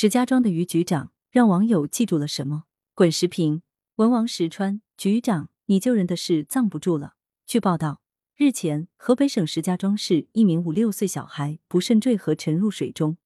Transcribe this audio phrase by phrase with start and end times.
[0.00, 2.66] 石家庄的于局长让网友记住了什么？
[2.94, 3.62] 滚石屏
[3.96, 7.14] 文王石川局长，你救人的事藏不住了。
[7.48, 8.00] 据报道，
[8.36, 13.16] 日前河北省石家庄市一名五六岁小孩不慎坠河沉入水中，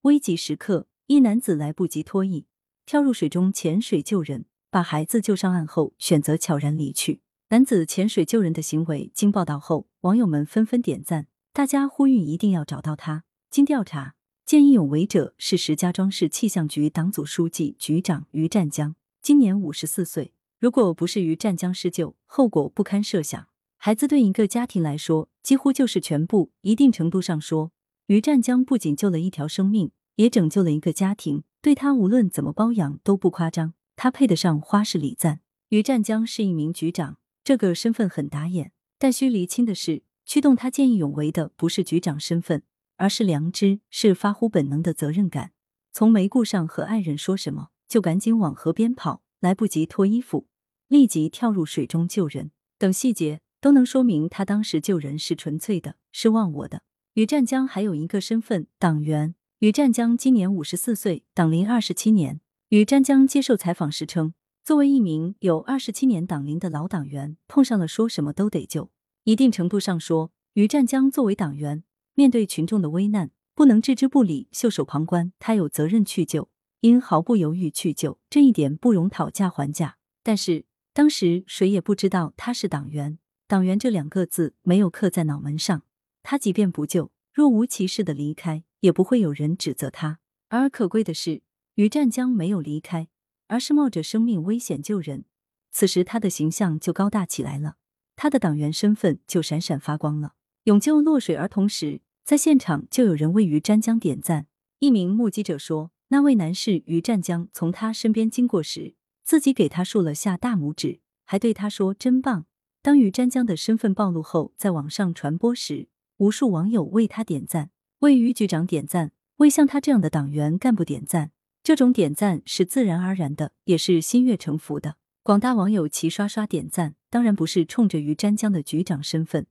[0.00, 2.46] 危急时刻，一男子来不及脱衣，
[2.84, 7.20] 跳入水中潜水救人，把孩子救上岸后选择悄然离去。
[7.50, 13.22] 男子潜水救人的行为经报道后，网友们纷纷点赞，大家呼吁一定要找到他。
[13.48, 14.15] 经调查。
[14.46, 20.32] 见义勇为者是石家庄市气象局党组书记、局长于占江，今年五十四岁。
[20.60, 23.48] 如果不是于占江施救，后果不堪设想。
[23.76, 26.52] 孩子对一个家庭来说，几乎就是全部。
[26.60, 27.72] 一定程度上说，
[28.06, 31.42] 于占江不仅救了一条生命，也拯救了一个家庭。
[31.60, 35.40] 对他无论怎么包养都不夸张，他配得上花式礼赞。
[35.70, 42.62] 于占江是一名局长，这个身份很打眼，但需厘清的是，驱动他见义勇为的不是局长身份。
[42.96, 45.52] 而是良知，是发乎本能的责任感。
[45.92, 50.46] 从没顾上和爱人说什么，就赶紧往河边跑，来不及脱衣服，
[50.88, 56.82] 立即跳入水中救人，等细节都能说明他当时救人是纯粹的，是忘我的。
[57.14, 59.34] 于占江还有一个身份，党员。
[59.60, 62.40] 于占江今年五十四岁，党龄二十七年。
[62.68, 68.90] 于占江接受采访时称，作为一名有二十七年党龄的老党员，碰上了说什么都得救。
[69.24, 71.84] 一定程度上说，于占江作为党员。
[72.16, 76.48] 面对群众的危难，不能置之不理、袖手旁观，他有责任去救，
[76.80, 79.98] 应毫不犹豫去救，这一点不容讨价还价。
[80.22, 85.82] 但是当时谁也不知道他是党员，党员这两个字没有刻在脑门上。
[86.22, 90.20] 他即便不救，若无其事的离开，也不会有人指责他。
[90.48, 91.42] 而可贵的是，
[91.74, 93.08] 于占江没有离开，
[93.48, 95.26] 而是冒着生命危险救人。
[95.70, 97.76] 此时他的形象就高大起来了，
[98.16, 100.32] 他的党员身份就闪闪发光了。
[100.64, 102.00] 勇救落水儿童时。
[102.26, 104.48] 在现场就有人为于占江点赞。
[104.80, 112.46] 一名目击者说：“那位男士于占江从他身边经过时，自己给他竖了下大拇指，还对他说‘真棒’。
[112.82, 115.86] 当于占江的身份暴露后，在网上传播时，
[116.16, 117.70] 无数网友为他点赞，
[118.00, 121.30] 为于局长点赞，为像他这样的党员干部点赞。
[121.62, 124.96] 这种点赞是自然而然的，也是心悦诚服的。
[125.22, 129.46] 广大网友齐刷刷点赞，当然不是冲着于占江的局长身份。”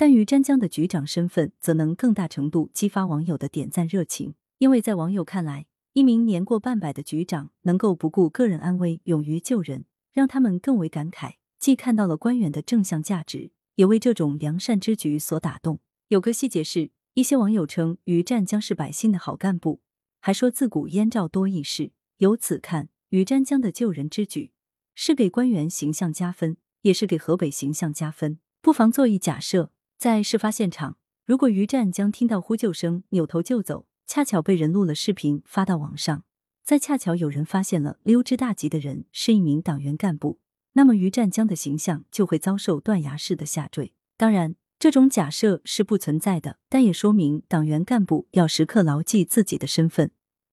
[0.00, 15.80] 但于占江的局长身份，则能更大程度激发网友的点赞热情，因为在网友看来，一名年过半百的局长能够不顾个人安危，勇于救人，让他们更为感慨，既看到了官员的正向价值，也为这种良善之举所打动。
[16.08, 19.82] 有个细节是，一些网友称于占江是百姓的好干部，
[20.20, 21.92] 还说自古燕赵多义士。
[22.16, 24.52] 由此看，于占江的救人之举，
[24.94, 28.38] 是给官员形象加分，也是给河北形象加分。
[28.62, 29.72] 不妨做一假设。
[30.00, 30.96] 在事发现场，
[31.26, 36.24] 如果于占江听到呼救声，扭头就走，恰巧被人录了视频发到网上，
[36.64, 40.40] 再恰巧有人发现了溜之大吉的人是一名党员干部，
[40.72, 43.92] 那么于占江的形象就会遭受断崖式的下坠。
[44.16, 50.12] 当然，这种假设是不存在的，但也说明党员干部要时刻牢记自己的身份，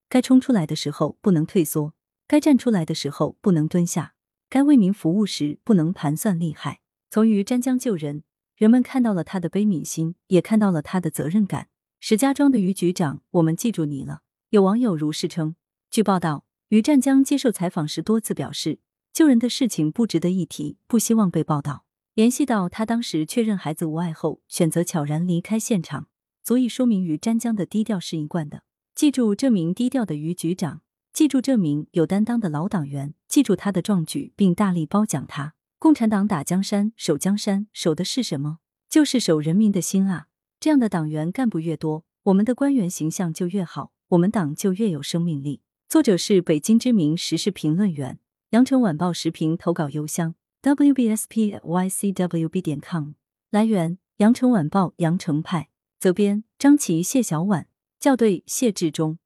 [0.09, 1.93] 该冲出来的时候不能退缩，
[2.27, 4.15] 该站出来的时候不能蹲下，
[4.49, 6.81] 该为民服务时不能盘算利害。
[7.09, 8.23] 从于占江救人。
[8.57, 11.67] 人们看到了他的悲悯心，也看到了他的责任感。
[11.99, 14.21] 石家庄的于局长，我们记住你了。
[14.49, 15.55] 有网友如是称。
[15.91, 18.79] 据报道，于占江接受采访时多次表示，
[19.13, 21.85] 救人的事情不值得一提，不希望被报道。
[22.15, 26.07] 联系到他当时确认孩子无碍后，选择悄然离开现场，
[26.43, 28.63] 足以说明于占江的低调是一贯的。
[28.95, 30.81] 记住这名低调的于局长，
[31.13, 35.53] 记住这名有担当的老党员，记住他的壮举，并大力褒奖他。
[35.79, 38.57] 共产党打江山、守江山，守的是什么？
[38.89, 40.25] 就是守人民的心啊！
[40.59, 45.61] 这样的党员干部越多，我们的官员形象就越好，我们党就越有生命力。
[45.87, 48.17] 作者是北京知名时事评论员，
[48.49, 50.33] 羊城晚报时评投稿邮箱
[50.63, 53.11] ：wbspycwb 点 com。
[53.51, 55.69] 来源：羊城晚报羊城派。
[55.99, 57.67] 责编：张琪、谢小婉。
[57.99, 59.19] 校对：谢志忠。